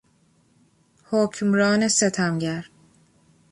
[1.11, 2.65] حکمران ستمگر